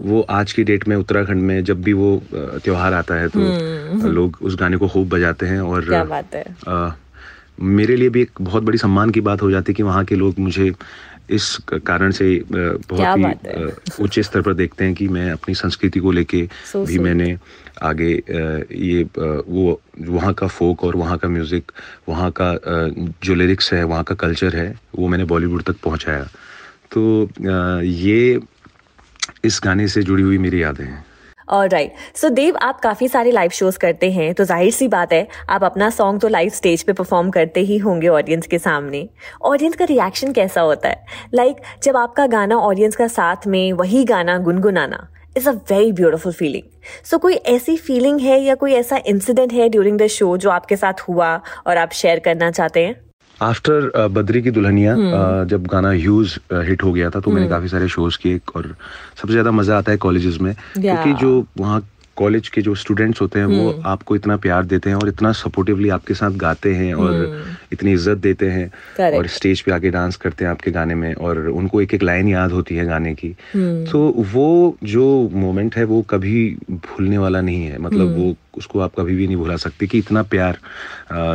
वो 0.00 0.20
आज 0.30 0.52
की 0.52 0.64
डेट 0.64 0.88
में 0.88 0.96
उत्तराखंड 0.96 1.42
में 1.42 1.64
जब 1.64 1.82
भी 1.82 1.92
वो 1.92 2.22
त्योहार 2.34 2.94
आता 2.94 3.14
है 3.14 3.28
तो 3.28 3.40
लोग 4.08 4.38
उस 4.42 4.56
गाने 4.60 4.76
को 4.76 4.88
खूब 4.88 5.08
बजाते 5.08 5.46
हैं 5.46 5.60
और 5.60 5.84
क्या 5.84 6.04
बात 6.04 6.34
है। 6.34 6.44
मेरे 7.62 7.96
लिए 7.96 8.08
भी 8.08 8.22
एक 8.22 8.30
बहुत 8.40 8.62
बड़ी 8.62 8.78
सम्मान 8.78 9.10
की 9.10 9.20
बात 9.20 9.42
हो 9.42 9.50
जाती 9.50 9.72
है 9.72 9.74
कि 9.74 9.82
वहाँ 9.82 10.04
के 10.04 10.14
लोग 10.14 10.34
मुझे 10.38 10.72
इस 11.30 11.56
कारण 11.86 12.10
से 12.10 12.26
बहुत 12.50 13.18
ही 13.18 14.02
उच्च 14.04 14.18
स्तर 14.20 14.40
पर 14.42 14.54
देखते 14.54 14.84
हैं 14.84 14.94
कि 14.94 15.08
मैं 15.08 15.30
अपनी 15.32 15.54
संस्कृति 15.54 16.00
को 16.00 16.12
लेके 16.12 16.46
So 16.72 16.86
भी. 16.86 16.98
मैंने 16.98 17.36
आगे 17.82 18.10
ये 18.10 19.02
वो 19.12 19.80
वहाँ 20.00 20.32
का 20.34 20.46
फोक 20.46 20.84
और 20.84 20.96
वहाँ 20.96 21.18
का 21.18 21.28
म्यूज़िक 21.28 21.72
वहाँ 22.08 22.30
का 22.40 22.50
जो 23.24 23.34
लिरिक्स 23.34 23.72
है 23.72 23.82
वहाँ 23.84 24.04
का 24.04 24.14
कल्चर 24.14 24.56
है 24.56 24.68
वो 24.98 25.08
मैंने 25.08 25.24
बॉलीवुड 25.24 25.62
तक 25.62 25.76
पहुँचाया। 25.84 26.28
तो 26.92 27.28
ये 27.82 28.40
इस 29.44 29.60
गाने 29.64 29.88
से 29.88 30.02
जुड़ी 30.02 30.22
हुई 30.22 30.38
मेरी 30.38 30.62
यादें 30.62 30.84
हैं। 30.84 31.04
और 31.48 31.68
राइट 31.68 31.94
सो 32.16 32.28
देव 32.28 32.56
आप 32.56 32.80
काफ़ी 32.80 33.08
सारे 33.08 33.30
लाइव 33.30 33.50
शोज़ 33.50 33.78
करते 33.78 34.10
हैं 34.12 34.32
तो 34.34 34.44
ज़ाहिर 34.44 34.72
सी 34.72 34.88
बात 34.88 35.12
है 35.12 35.26
आप 35.48 35.64
अपना 35.64 35.90
सॉन्ग 35.90 36.20
तो 36.20 36.28
लाइव 36.28 36.50
स्टेज 36.50 36.82
पे 36.82 36.92
परफॉर्म 36.92 37.30
करते 37.30 37.60
ही 37.60 37.78
होंगे 37.78 38.08
ऑडियंस 38.08 38.46
के 38.46 38.58
सामने। 38.58 39.08
ऑडियंस 39.42 39.76
का 39.76 39.84
रिएक्शन 39.84 40.32
कैसा 40.32 40.60
होता 40.60 40.88
है? 40.88 41.04
लाइक 41.34 41.56
like, 41.56 41.84
जब 41.84 41.96
आपका 41.96 42.26
गाना 42.26 42.56
ऑडियंस 42.58 42.96
का 42.96 43.06
साथ 43.08 43.46
में 43.46 43.72
वही 43.72 44.04
गाना 44.04 44.38
गुनगुनाना 44.38 45.06
is 45.36 45.48
a 45.48 45.52
very 45.52 45.92
beautiful 45.92 46.32
feeling 46.32 46.62
so 47.04 47.18
कोई 47.18 47.34
ऐसी 47.34 47.76
फीलिंग 47.76 48.20
है 48.20 48.40
या 48.40 48.54
कोई 48.54 48.72
ऐसा 48.72 49.00
इंसिडेंट 49.06 49.52
है 49.52 49.68
ड्यूरिंग 49.68 49.98
द 49.98 50.06
शो 50.06 50.36
जो 50.36 50.50
आपके 50.50 50.76
साथ 50.76 51.00
हुआ 51.08 51.40
और 51.66 51.76
आप 51.76 51.92
शेयर 51.92 52.18
करना 52.18 52.50
चाहते 52.50 52.84
हैं? 52.84 52.94
आफ्टर 53.42 54.08
बद्री 54.12 54.42
की 54.42 54.50
दुल्हनिया 54.50 54.92
अ, 54.94 55.44
जब 55.44 55.66
गाना 55.66 55.90
ह्यूज 55.90 56.38
हिट 56.52 56.82
हो 56.82 56.92
गया 56.92 57.10
था 57.10 57.20
तो 57.20 57.30
मैंने 57.30 57.48
काफ़ी 57.48 57.68
सारे 57.68 57.88
शोज़ 57.88 58.18
किए 58.18 58.40
और 58.56 58.74
सबसे 59.20 59.32
ज़्यादा 59.32 59.50
मज़ा 59.50 59.78
आता 59.78 59.92
है 59.92 59.98
कॉलेजेस 59.98 60.38
में 60.40 60.54
क्योंकि 60.54 61.12
जो 61.20 61.44
वहाँ 61.58 61.80
कॉलेज 62.16 62.48
के 62.48 62.62
जो 62.62 62.74
स्टूडेंट्स 62.74 63.20
होते 63.20 63.38
हैं 63.38 63.46
वो 63.46 63.82
आपको 63.86 64.16
इतना 64.16 64.36
प्यार 64.36 64.64
देते 64.64 64.90
हैं 64.90 64.96
और 64.96 65.08
इतना 65.08 65.32
सपोर्टिवली 65.34 65.88
आपके 65.88 66.14
साथ 66.14 66.36
गाते 66.38 66.74
हैं 66.74 66.92
और 66.94 67.44
इतनी 67.72 67.92
इज़्ज़त 67.92 68.18
देते 68.18 68.50
हैं 68.50 68.68
Correct. 68.68 69.16
और 69.16 69.26
स्टेज 69.28 69.60
पे 69.60 69.72
आके 69.72 69.90
डांस 69.90 70.16
करते 70.16 70.44
हैं 70.44 70.50
आपके 70.50 70.70
गाने 70.70 70.94
में 70.94 71.14
और 71.14 71.38
उनको 71.48 71.80
एक 71.80 71.94
एक 71.94 72.02
लाइन 72.02 72.28
याद 72.28 72.52
होती 72.52 72.76
है 72.76 72.86
गाने 72.86 73.14
की। 73.14 73.34
तो 73.90 74.00
वो 74.32 74.76
जो 74.84 75.06
मोमेंट 75.34 75.76
है 75.76 75.84
वो 75.84 76.00
कभी 76.10 76.48
भूलने 76.70 77.18
वाला 77.18 77.40
नहीं 77.40 77.64
है। 77.64 77.78
मतलब 77.78 78.16
वो 78.16 78.34
उसको 78.58 78.80
आप 78.80 78.92
कभी 78.98 79.14
भी 79.16 79.26
नहीं 79.26 79.36
भुला 79.36 79.56
सकते 79.56 79.86
कि 79.86 79.98
इतना 79.98 80.22
प्यार 80.24 80.58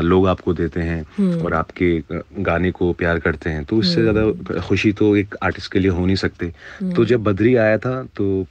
लोग 0.03 0.27
आपको 0.27 0.53
देते 0.53 0.81
हैं 0.81 1.41
और 1.43 1.53
आपके 1.53 1.89
गाने 2.43 2.71
को 2.71 2.91
प्यार 2.93 3.19
करते 3.19 3.49
हैं। 3.49 3.63
तो 3.65 3.79
इससे 3.79 4.01
ज़्यादा 4.01 4.59
खुशी 4.61 4.91
तो 4.91 5.15
एक 5.17 5.35
आर्टिस्ट 5.43 5.71
के 5.71 5.79
लिए 5.79 5.91
हो 5.91 6.05
नहीं 6.05 6.15
सकते। 6.15 6.51
तो 6.95 7.05
जब 7.05 7.23
बद्री 7.23 7.55
आया 7.55 7.77
था 7.77 8.01
तो 8.17 8.45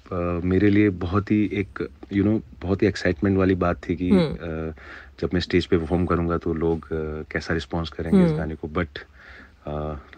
मेरे 0.44 0.70
लिए 0.70 0.90
बहुत 0.98 1.30
ही 1.30 1.44
एक 1.54 1.88
यू 2.12 2.24
नो 2.24 2.40
बहुत 2.62 2.82
ही 2.82 2.86
एक्साइटमेंट 2.86 3.38
वाली 3.38 3.54
बात 3.54 3.80
थी 3.88 3.96
कि 3.96 4.10
अ, 4.10 4.74
जब 5.20 5.30
मैं 5.34 5.40
स्टेज 5.40 5.66
पे 5.66 5.78
परफॉर्म 5.78 6.04
करूँगा 6.06 6.36
तो 6.38 6.54
लोग 6.54 6.84
अ, 6.84 7.24
कैसा 7.32 7.54
रिस्पॉन्स 7.54 7.90
करेंगे 7.90 8.24
इस 8.26 8.32
गाने 8.32 8.54
को? 8.54 8.68
बट 8.68 8.98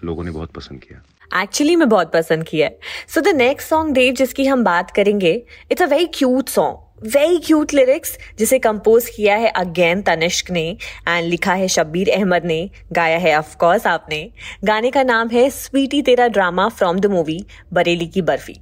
लोगों 0.05 0.25
ने 0.25 0.31
बहुत 0.31 0.51
पसंद 0.53 0.81
किया। 0.81 1.43
एक्चुअली 1.43 1.75
मैं 1.77 1.89
बहुत 1.89 2.13
पसंद 2.13 2.45
किया 2.45 2.67
है। 2.67 2.79
So 3.09 3.21
the 3.21 3.29
next 3.37 3.69
song 3.69 3.95
Dev 3.95 4.15
जिसकी 4.15 4.45
हम 4.47 4.65
बात 4.65 4.91
करेंगे 4.91 5.33
it's 5.71 5.83
a 5.83 5.87
very 5.87 6.07
cute 6.15 6.49
song 6.49 7.09
very 7.15 7.39
cute 7.39 7.73
lyrics 7.75 8.17
जिसे 8.39 8.59
कंपोज 8.59 9.09
किया 9.09 9.37
है 9.37 9.49
अगेन 9.49 10.03
तनिष्क 10.03 10.51
ने 10.51 10.67
एंड 11.09 11.29
लिखा 11.29 11.53
है 11.53 11.69
शब्बीर 11.69 12.11
अहमद 12.11 12.45
ने 12.45 12.59
गाया 12.93 13.19
है 13.19 13.37
ऑफ़ 13.39 13.57
कोर्स 13.57 13.87
आपने। 13.87 14.23
गाने 14.65 14.91
का 14.91 15.03
नाम 15.03 15.29
है 15.29 15.49
स्वीटी 15.51 16.03
तेरा 16.03 16.29
drama 16.29 16.69
from 16.69 16.99
the 16.99 17.07
movie 17.07 17.45
Bareilly 17.73 18.07
ki 18.07 18.23
Barfi. 18.23 18.61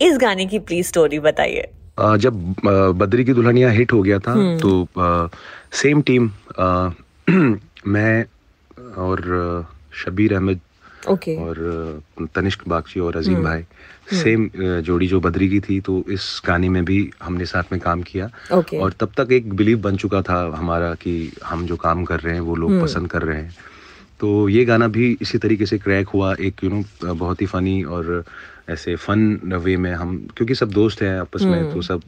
इस 0.00 0.18
गाने 0.18 0.46
की 0.46 0.58
प्लीज़ 0.58 0.86
स्टोरी 0.86 1.18
बताइए। 1.20 1.70
जब 1.98 2.54
बद्री 2.98 3.24
की 3.24 3.32
दुल्हनिया 3.32 3.70
हिट 3.70 3.92
हो 3.92 4.02
गया 4.02 4.18
था 4.18 4.34
तो 4.58 4.86
सेम 5.72 6.02
टीम 6.02 6.30
मैं 7.86 8.24
और 8.98 9.20
शबीर 9.94 10.34
अहमद 10.34 10.60
ओके। 11.10 11.36
और 11.36 11.56
तनिष्क 12.34 12.60
बागची 12.68 13.00
और 13.00 13.16
अजीम 13.16 13.42
भाई 13.44 13.64
सेम 14.12 14.48
जोड़ी 14.56 15.06
जो 15.06 15.20
बद्री 15.20 15.48
की 15.48 15.60
थी 15.60 15.80
तो 15.80 16.04
इस 16.10 16.42
गाने 16.46 16.68
में 16.68 16.84
भी 16.84 16.98
हमने 17.22 17.44
साथ 17.46 17.72
में 17.72 17.80
काम 17.80 18.02
किया। 18.02 18.28
Okay. 18.52 18.80
और 18.80 18.92
तब 19.00 19.12
तक 19.16 19.32
एक 19.32 19.52
बिलीव 19.54 19.80
बन 19.82 19.96
चुका 19.96 20.22
था 20.22 20.40
हमारा 20.56 20.94
कि 20.94 21.32
हम 21.44 21.66
जो 21.66 21.76
काम 21.76 22.04
कर 22.04 22.20
रहे 22.20 22.34
हैं 22.34 22.40
वो 22.40 22.54
लोग 22.56 22.80
पसंद 22.82 23.10
कर 23.10 23.22
रहे 23.22 23.40
हैं। 23.42 23.54
तो 24.24 24.48
ये 24.48 24.64
गाना 24.64 24.86
भी 24.88 25.06
इसी 25.22 25.38
तरीके 25.38 25.66
से 25.66 25.78
क्रैक 25.78 26.08
हुआ 26.08 26.34
एक 26.40 26.62
यू 26.64 26.70
नो 26.70 27.14
बहुत 27.14 27.40
ही 27.42 27.46
फनी 27.46 27.82
और 27.84 28.24
ऐसे 28.70 28.94
फन 28.96 29.20
वे 29.64 29.76
में 29.76 29.92
हम 29.92 30.16
क्योंकि 30.36 30.54
सब 30.54 30.70
दोस्त 30.72 31.02
हैं 31.02 31.18
आपस 31.20 31.42
में 31.42 31.72
तो 31.72 31.82
सब 31.82 32.02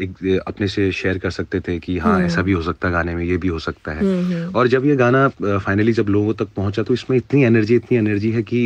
एक 0.00 0.42
अपने 0.46 0.68
से 0.68 0.90
शेयर 0.92 1.18
कर 1.18 1.30
सकते 1.30 1.60
थे 1.60 1.78
कि 1.78 1.96
हाँ 1.98 2.20
ऐसा 2.22 2.42
भी 2.42 2.52
हो 2.52 2.62
सकता 2.62 2.88
है 2.88 2.92
गाने 2.92 3.14
में 3.14 3.24
ये 3.24 3.36
भी 3.36 3.48
हो 3.48 3.58
सकता 3.58 3.92
है। 3.92 4.44
और 4.50 4.68
जब 4.68 4.86
ये 4.86 4.96
गाना 4.96 5.26
फाइनली 5.40 5.92
जब 5.92 6.08
लोगों 6.08 6.34
तक 6.34 6.52
पहुँचा 6.56 6.82
तो 6.82 6.94
इसमें 6.94 7.16
इतनी 7.16 7.44
एनर्जी 7.44 7.76
इतनी 7.76 7.98
एनर्जी 7.98 8.30
है 8.32 8.42
कि 8.42 8.64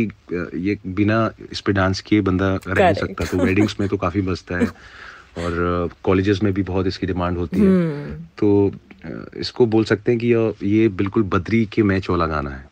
ये 0.67 0.77
बिना 0.99 1.31
इस 1.51 1.61
पर 1.61 1.71
डांस 1.71 2.01
किए 2.01 2.21
बंदा 2.21 2.53
रह 2.67 2.83
नहीं 2.83 2.93
सकता। 2.95 3.25
तो 3.25 3.37
वेडिंग्स 3.37 3.79
में 3.79 3.89
तो 3.89 3.97
काफ़ी 3.97 4.21
बजता 4.21 4.57
है 4.57 4.67
और 5.45 5.89
कॉलेजेस 6.03 6.43
में 6.43 6.53
भी 6.53 6.63
बहुत 6.63 6.87
इसकी 6.87 7.07
डिमांड 7.07 7.37
होती 7.37 7.59
है। 7.59 8.15
तो 8.37 8.71
इसको 9.39 9.65
बोल 9.65 9.83
सकते 9.85 10.11
हैं 10.11 10.19
कि 10.19 10.33
ये 10.67 10.87
बिल्कुल 10.87 11.23
बद्री 11.35 11.65
के 11.65 11.83
मैच 11.83 12.09
वाला 12.09 12.25
गाना 12.27 12.49
है। 12.49 12.65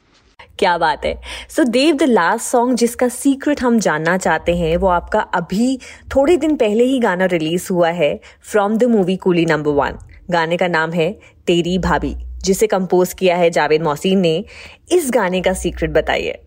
क्या 0.60 0.78
बात 0.78 1.06
है? 1.06 1.20
So 1.50 1.64
Dev 1.64 1.96
the 1.96 2.04
last 2.04 2.46
song 2.46 2.78
जिसका 2.78 3.08
सीक्रेट 3.08 3.62
हम 3.62 3.80
जानना 3.80 4.18
चाहते 4.18 4.56
हैं, 4.56 4.78
वो 4.78 4.88
आपका 4.88 5.20
अभी 5.20 5.80
थोड़े 6.16 6.38
दिन 6.38 6.56
पहले 6.56 6.84
ही 6.84 7.00
गाना 7.00 7.26
रिलीज़ 7.26 7.68
हुआ 7.72 7.90
है 7.90 8.20
from 8.44 8.78
the 8.78 8.84
movie 8.84 9.16
Coolie 9.16 9.46
number 9.46 9.72
one 9.72 9.98
गाने 10.32 10.58
का 10.58 10.68
नाम 10.68 10.92
है 10.92 11.12
तेरी 11.48 11.78
भाभी, 11.78 12.16
जिसे 12.44 12.68
कंपोज 12.68 13.14
किया 13.14 13.36
है 13.36 13.50
जावेद 13.50 13.84
मोहसिन 13.84 14.20
ने। 14.20 14.44
इस 14.92 15.12
गाने 15.14 15.42
का 15.42 15.54
सीक्रेट 15.54 15.92
बताइए। 15.92 16.42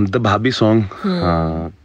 द 0.00 0.16
भाभी 0.16 0.50
सॉन्ग 0.50 0.84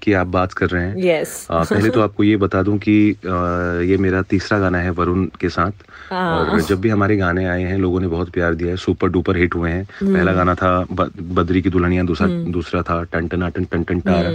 की 0.03 0.13
आप 0.13 0.27
बात 0.27 0.53
कर 0.53 0.69
रहे 0.69 0.83
हैं। 0.83 0.97
यस 0.97 1.47
uh, 1.51 1.69
पहले 1.69 1.89
तो 1.89 2.01
आपको 2.01 2.23
ये 2.23 2.37
बता 2.37 2.63
दूँ 2.63 2.77
कि 2.77 3.13
uh, 3.13 3.89
ये 3.89 3.97
मेरा 3.97 4.21
तीसरा 4.21 4.59
गाना 4.59 4.77
है 4.77 4.89
वरुण 4.89 5.25
के 5.25 5.49
साथ। 5.49 5.71
ah. 5.71 6.13
और 6.13 6.61
जब 6.61 6.81
भी 6.81 6.89
हमारे 6.89 7.17
गाने 7.17 7.45
आए 7.45 7.63
हैं 7.63 7.77
लोगों 7.77 7.99
ने 7.99 8.07
बहुत 8.07 8.29
प्यार 8.29 8.55
दिया 8.55 8.69
है। 8.69 8.77
सुपर 8.77 9.09
डुपर 9.09 9.37
हिट 9.37 9.55
हुए 9.55 9.71
हैं। 9.71 9.83
hmm. 9.83 10.13
पहला 10.13 10.33
गाना 10.33 10.55
था 10.55 10.85
ब- 10.91 11.11
बद्री 11.21 11.61
की 11.61 11.69
दुल्हनिया 11.69 12.03
दूसरा 12.03 12.27
hmm. 12.27 12.53
दूसरा 12.53 12.81
था 12.81 13.03
ton 13.03 13.27
ton 13.27 13.49
ton 13.49 13.63
ton 13.63 13.83
Tan 13.83 13.99
Tara. 13.99 14.29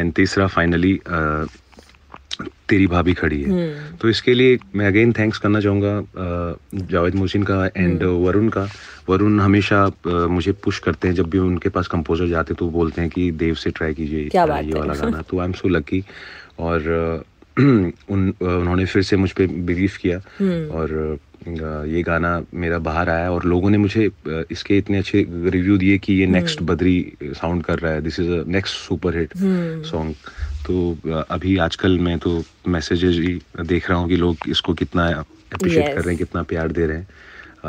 and 0.00 0.12
तीसरा 0.12 0.46
फाइनली 0.46 1.00
तेरी 2.68 2.86
भाभी 2.86 3.14
खड़ी 3.14 3.42
है। 3.42 3.68
तो 3.96 4.08
इसके 4.08 4.34
लिए 4.34 4.58
मैं 4.76 4.86
अगेन 4.86 5.12
थैंक्स 5.12 5.38
करना 5.38 5.60
चाहूँगा 5.60 5.92
जावेद 6.90 7.14
मोहसिन 7.14 7.42
का 7.42 7.64
एंड 7.66 8.02
वरुण 8.02 8.48
का। 8.48 8.66
वरुण 9.08 9.40
हमेशा 9.40 9.80
मुझे 10.06 10.52
पुश 10.64 10.78
करते 10.78 11.08
हैं 11.08 11.14
जब 11.14 11.30
भी 11.30 11.38
उनके 11.38 11.68
पास 11.68 11.86
कंपोजर 11.88 12.28
जाते 12.28 12.52
हैं 12.52 12.58
तो 12.58 12.68
बोलते 12.70 13.00
हैं 13.00 13.10
कि 13.10 13.30
देव 13.44 13.54
से 13.54 13.70
ट्राई 13.70 13.94
कीजिए 13.94 14.24
ये 14.24 14.44
वाला 14.72 14.94
गाना। 14.94 15.22
तो 15.22 15.38
आई 15.38 15.46
एम 15.46 15.52
सो 15.52 15.68
लकी 15.68 16.04
और 16.58 17.24
उन 17.60 18.34
उन्होंने 18.42 18.84
फिर 18.84 19.02
से 19.02 19.16
मुझ 19.16 19.30
पर 19.32 19.46
बिलीव 19.68 19.92
किया 20.00 20.16
और 20.78 21.18
ये 21.88 22.02
गाना 22.02 22.30
मेरा 22.54 22.78
बाहर 22.78 23.08
आया 23.10 23.30
और 23.32 23.44
लोगों 23.44 23.70
ने 23.70 23.78
मुझे 23.78 24.10
इसके 24.50 24.78
इतने 24.78 24.98
अच्छे 24.98 25.24
रिव्यू 25.30 25.76
दिए 25.78 25.98
कि 25.98 26.14
ये 26.14 26.26
नेक्स्ट 26.26 26.62
बद्री 26.70 26.96
साउंड 27.22 27.62
कर 27.64 27.78
रहा 27.78 27.92
है। 27.92 28.00
This 28.02 28.20
is 28.20 28.30
a 28.32 28.42
next 28.46 28.76
super 28.76 29.16
hit 29.18 29.32
song 29.86 30.14
तो 30.66 31.24
अभी 31.30 31.56
आजकल 31.66 31.98
मैं 31.98 32.18
तो 32.18 32.42
मैसेजेस 32.68 33.16
ही 33.16 33.40
देख 33.66 33.90
रहा 33.90 33.98
हूँ 33.98 34.08
कि 34.08 34.16
लोग 34.16 34.48
इसको 34.48 34.74
कितना 34.74 35.08
अप्रिशिएट 35.54 35.84
Yes. 35.84 35.94
कर 35.94 36.00
रहे 36.00 36.10
हैं 36.10 36.18
कितना 36.18 36.42
प्यार 36.42 36.72
दे 36.72 36.86
रहे 36.86 36.96
हैं। 36.98 37.06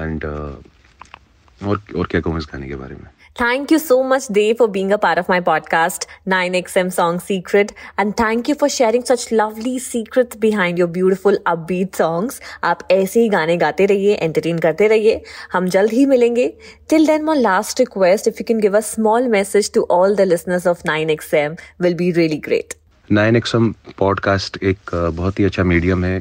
एंड 0.03 0.25
और 0.25 1.81
और 1.95 2.07
क्या 2.11 2.21
कहूँ 2.21 2.37
इस 2.37 2.47
गाने 2.53 2.67
के 2.67 2.75
बारे 2.75 2.95
में? 2.95 3.09
Thank 3.39 3.69
you 3.69 3.77
so 3.77 3.95
much, 4.01 4.27
Dave, 4.29 4.57
for 4.57 4.67
being 4.67 4.91
a 4.91 4.97
part 4.97 5.19
of 5.19 5.27
my 5.29 5.39
podcast, 5.39 6.05
9XM 6.27 6.91
Song 6.91 7.19
Secret. 7.19 7.71
And 7.95 8.15
thank 8.17 8.47
you 8.47 8.55
for 8.55 8.67
sharing 8.67 9.03
such 9.05 9.25
lovely 9.31 9.77
secrets 9.77 10.35
behind 10.35 10.79
your 10.79 10.87
beautiful 10.87 11.37
upbeat 11.51 11.99
songs. 12.01 12.39
आप 12.63 12.79
ऐसे 12.91 13.19
ही 13.19 13.29
गाने 13.29 13.57
गाते 13.57 13.85
रहिए 13.85 14.13
एंटरटेन 14.13 14.59
करते 14.59 14.87
रहिए। 14.87 15.21
हम 15.51 15.67
जल्द 15.75 15.91
ही 15.93 16.05
मिलेंगे। 16.05 16.47
Till 16.89 17.05
then 17.07 17.23
my 17.23 17.39
last 17.39 17.79
request 17.79 18.27
if 18.27 18.35
you 18.39 18.45
can 18.47 18.59
give 18.59 18.77
a 18.77 18.79
small 18.87 19.27
message 19.35 19.71
to 19.73 19.85
all 19.91 20.15
the 20.15 20.21
listeners 20.27 20.65
of 20.67 20.81
9XM 20.87 21.57
will 21.81 21.93
be 21.93 22.11
really 22.11 22.37
great 22.47 22.73
nine 23.09 23.35
XM 23.35 23.73
podcast 23.97 24.57
एक 24.63 24.89
बहुत 24.93 25.39
ही 25.39 25.45
अच्छा 25.45 25.63
मीडियम 25.63 26.05
है 26.05 26.17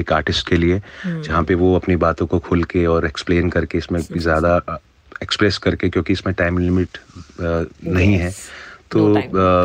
एक 0.00 0.12
आर्टिस्ट 0.12 0.48
के 0.48 0.56
लिए 0.56 0.80
जहाँ 1.06 1.42
पे 1.44 1.54
वो 1.64 1.74
अपनी 1.76 1.96
बातों 2.06 2.26
को 2.26 2.38
खुल 2.46 2.64
के 2.74 2.86
और 2.86 3.06
एक्सप्लेन 3.06 3.50
करके 3.50 3.78
इसमें 3.78 4.00
ज़्यादा 4.00 4.78
एक्सप्रेस 5.22 5.58
करके 5.58 5.88
क्योंकि 5.88 6.12
इसमें 6.12 6.34
टाइम 6.34 6.58
लिमिट 6.58 6.98
नहीं 7.40 8.14
है। 8.14 8.32
तो 8.90 9.14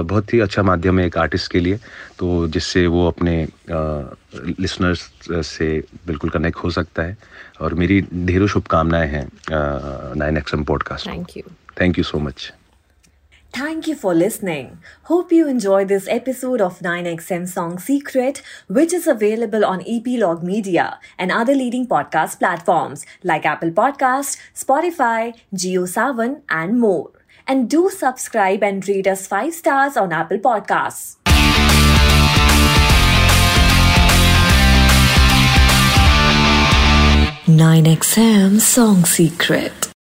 बहुत 0.03 0.33
ही 0.33 0.39
अच्छा 0.39 0.63
माध्यम 0.63 0.99
है 0.99 1.05
एक 1.05 1.17
आर्टिस्ट 1.17 1.51
के 1.51 1.59
लिए 1.59 1.77
तो 2.19 2.47
जिससे 2.47 2.85
वो 2.87 3.07
अपने 3.07 3.35
लिसनर्स 4.59 5.09
से 5.47 5.67
बिल्कुल 6.07 6.29
कनेक्ट 6.29 6.57
हो 6.57 6.69
सकता 6.69 7.03
है। 7.03 7.17
और 7.61 7.73
मेरी 7.73 8.01
ढेरों 8.25 8.47
शुभकामनाएँ 8.47 9.09
हैं 9.09 9.27
nine 9.51 10.37
XM 10.37 10.63
podcast 10.63 11.07
thank 11.07 11.37
you 11.37 11.43
thank 11.81 11.97
you 11.97 12.03
so 12.03 12.19
much 12.19 12.51
Thank 13.55 13.87
you 13.87 13.95
for 13.95 14.13
listening. 14.13 14.79
Hope 15.03 15.31
you 15.31 15.47
enjoyed 15.47 15.87
this 15.87 16.09
episode 16.09 16.59
of 16.59 16.79
9XM 16.79 17.47
Song 17.47 17.79
Secret, 17.79 18.41
which 18.67 18.91
is 18.91 19.07
available 19.07 19.63
on 19.63 19.81
Epilogue 19.87 20.43
Media 20.43 20.99
and 21.17 21.31
other 21.31 21.55
leading 21.55 21.87
podcast 21.87 22.37
platforms 22.37 23.05
like 23.23 23.45
Apple 23.45 23.71
Podcast, 23.71 24.37
Spotify, 24.53 25.35
GeoSavan, 25.53 26.41
and 26.49 26.81
more. 26.81 27.11
And 27.47 27.69
do 27.69 27.89
subscribe 27.89 28.61
and 28.61 28.85
rate 28.89 29.07
us 29.07 29.25
5 29.25 29.53
stars 29.53 29.95
on 29.95 30.11
Apple 30.11 30.39
Podcasts. 30.39 31.15
Nine 37.47 37.85
XM 37.85 38.59
Song 38.59 39.05
Secret. 39.05 39.93